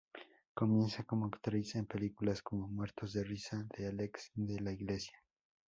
[0.55, 5.21] Comienza como actriz en películas como "Muertos de risa", de Álex de la Iglesia.